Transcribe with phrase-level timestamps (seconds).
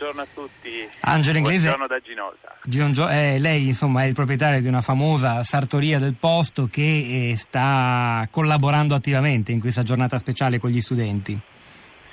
[0.00, 0.90] buongiorno a tutti.
[1.00, 1.68] Angelo Inglese.
[1.68, 2.92] Buongiorno da Ginosa.
[2.92, 7.36] Gio, eh, lei insomma è il proprietario di una famosa sartoria del posto che eh,
[7.36, 11.38] sta collaborando attivamente in questa giornata speciale con gli studenti.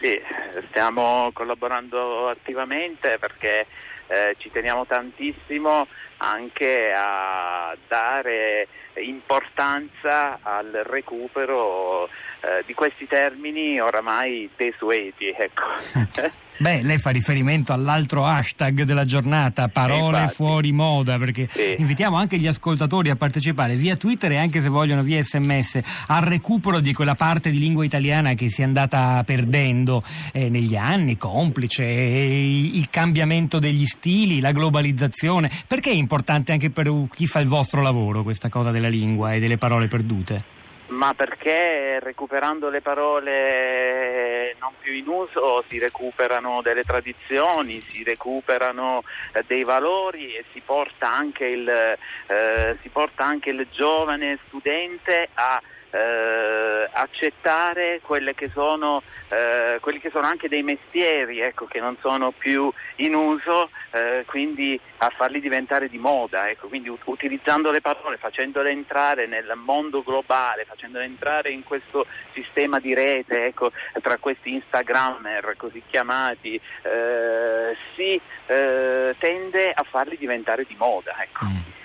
[0.02, 0.20] Sì,
[0.68, 3.66] stiamo collaborando attivamente perché
[4.08, 12.10] eh, ci teniamo tantissimo anche a dare importanza al recupero
[12.42, 15.30] eh, di questi termini oramai desueti.
[15.30, 16.36] Ecco.
[16.60, 20.34] Beh, lei fa riferimento all'altro hashtag della giornata, parole Infatti.
[20.36, 21.76] fuori moda, perché Sì.
[21.78, 26.24] invitiamo anche gli ascoltatori a partecipare via Twitter e anche se vogliono via sms al
[26.24, 30.04] recupero di quella parte di lingua italiana che si è andata perdendo
[30.34, 35.52] eh, negli anni, complice eh, il cambiamento degli stili, la globalizzazione.
[35.68, 39.40] Perché è importante anche per chi fa il vostro lavoro questa cosa della lingua e
[39.40, 40.56] delle parole perdute?
[40.88, 49.04] Ma perché recuperando le parole non più in uso si recuperano delle tradizioni, si recuperano
[49.34, 55.28] eh, dei valori e si porta anche il, eh, si porta anche il giovane studente
[55.34, 55.62] a
[55.98, 58.02] eh, accettare
[58.36, 63.16] che sono, eh, quelli che sono anche dei mestieri ecco, che non sono più in
[63.16, 68.72] uso, eh, quindi a farli diventare di moda, ecco, quindi ut- utilizzando le parole, facendole
[68.72, 75.56] entrare nel mondo globale, facendole entrare in questo sistema di rete, ecco, tra questi Instagrammer
[75.58, 81.16] così chiamati, eh, si eh, tende a farli diventare di moda.
[81.22, 81.46] Ecco.
[81.46, 81.76] Mm.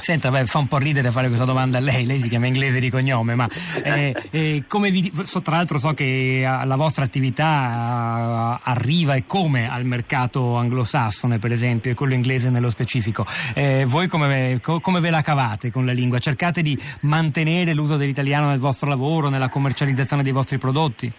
[0.00, 2.80] Senta, beh, fa un po' ridere fare questa domanda a lei, lei si chiama inglese
[2.80, 3.48] di cognome, ma
[3.82, 9.14] eh, eh, come vi, so- tra l'altro so che eh, la vostra attività eh, arriva
[9.14, 13.26] e come al mercato anglosassone, per esempio, e quello inglese nello specifico.
[13.54, 16.18] Eh, voi come, co- come ve la cavate con la lingua?
[16.18, 21.12] Cercate di mantenere l'uso dell'italiano nel vostro lavoro, nella commercializzazione dei vostri prodotti?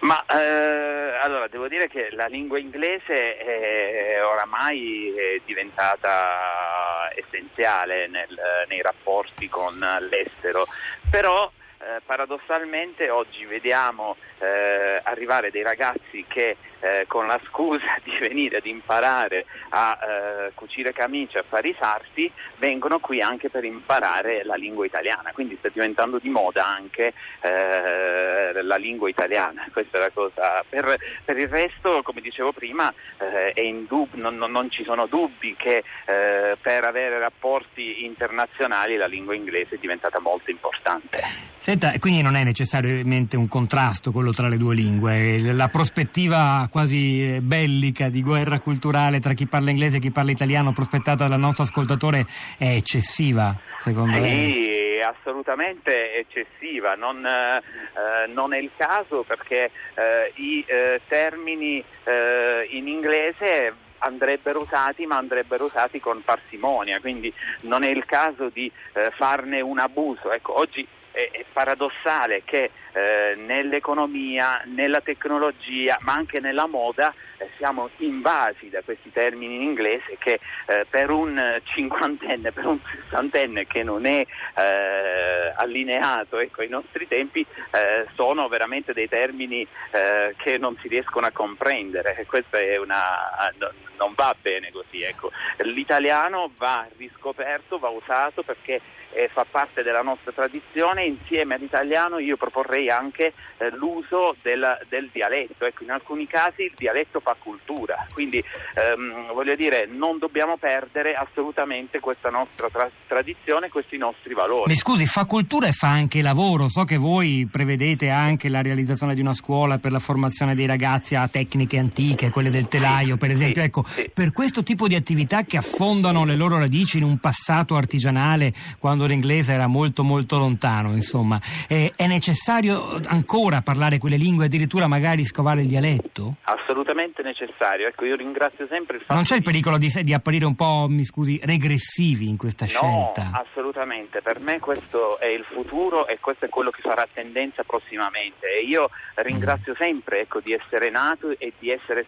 [0.00, 6.75] Ma eh, allora devo dire che la lingua inglese è oramai è diventata
[7.16, 9.78] essenziale nel- nei rapporti con
[10.10, 10.66] l'estero,
[11.10, 18.16] però eh, paradossalmente oggi vediamo eh, arrivare dei ragazzi che eh, con la scusa di
[18.18, 23.64] venire ad imparare a eh, cucire camicie, a fare i sarti, vengono qui anche per
[23.64, 29.98] imparare la lingua italiana, quindi sta diventando di moda anche eh, la lingua italiana, questa
[29.98, 30.64] è la cosa.
[30.68, 35.06] Per, per il resto, come dicevo prima, eh, è indub- non, non- non ci sono
[35.06, 41.20] dubbi che per avere rapporti internazionali la lingua inglese è diventata molto importante.
[41.66, 47.34] Senta, quindi non è necessariamente un contrasto quello tra le due lingue, la prospettiva quasi
[47.34, 51.40] eh, bellica di guerra culturale tra chi parla inglese e chi parla italiano prospettata dal
[51.40, 52.24] nostro ascoltatore
[52.56, 54.52] è eccessiva, secondo lei?
[54.52, 61.82] Sì, assolutamente eccessiva, non, eh, eh, non è il caso perché eh, i eh, termini
[62.04, 68.50] eh, in inglese andrebbero usati ma andrebbero usati con parsimonia, quindi non è il caso
[68.52, 70.30] di eh, farne un abuso.
[70.30, 77.88] Ecco, oggi è, paradossale che eh, nell'economia, nella tecnologia, ma anche nella moda eh, siamo
[77.98, 83.82] invasi da questi termini in inglese che eh, per un cinquantenne, per un sessantenne che
[83.82, 90.58] non è eh, allineato ecco, ai nostri tempi, eh, sono veramente dei termini eh, che
[90.58, 95.02] non si riescono a comprendere questo è una, no- non va bene così.
[95.02, 95.30] Ecco.
[95.58, 98.80] L'italiano va riscoperto, va usato perché
[99.16, 105.08] eh, fa parte della nostra tradizione, insieme all'italiano io proporrei anche eh, l'uso del, del
[105.10, 108.36] dialetto, ecco, in alcuni casi il dialetto fa cultura, quindi
[108.74, 114.70] ehm, voglio dire non dobbiamo perdere assolutamente questa nostra tra- tradizione, questi nostri valori.
[114.70, 116.68] Mi scusi, fa cultura e fa anche lavoro.
[116.68, 121.14] So che voi prevedete anche la realizzazione di una scuola per la formazione dei ragazzi
[121.14, 123.62] a tecniche antiche, quelle del telaio, per esempio.
[123.62, 124.10] sì, ecco, sì.
[124.12, 129.05] per questo tipo di attività che affondano le loro radici in un passato artigianale quando
[129.06, 135.24] l'inglese era molto molto lontano, insomma, eh, è necessario ancora parlare quelle lingue, addirittura magari
[135.24, 136.36] scovare il dialetto?
[136.42, 140.44] Assolutamente necessario, ecco io ringrazio sempre il fatto Non c'è il pericolo di, di apparire
[140.44, 143.30] un po', mi scusi, regressivi in questa No, scelta?
[143.32, 148.46] assolutamente, per me questo è il futuro e questo è quello che farà tendenza prossimamente
[148.46, 152.04] e io ringrazio sempre ecco, di essere nato e di essere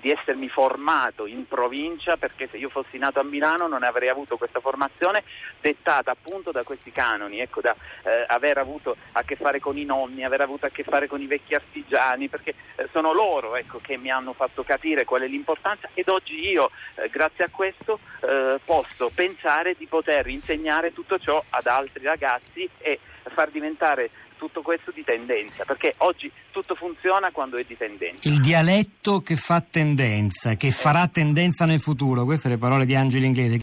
[0.00, 4.36] di essermi formato in provincia perché se io fossi nato a Milano non avrei avuto
[4.36, 5.22] questa formazione
[5.60, 9.84] dettata appunto da questi canoni, ecco, da eh, aver avuto a che fare con i
[9.84, 13.80] nonni, aver avuto a che fare con i vecchi artigiani, perché eh, sono loro ecco,
[13.80, 17.98] che mi hanno fatto capire qual è l'importanza ed oggi io, eh, grazie a questo,
[18.20, 22.98] eh, posso pensare di poter insegnare tutto ciò ad altri ragazzi e
[23.28, 28.28] far diventare tutto questo di tendenza, perché oggi tutto funziona quando è di tendenza.
[28.28, 33.26] Il dialetto che fa tendenza, che farà tendenza nel futuro, queste le parole di Angelo
[33.26, 33.56] Inglese.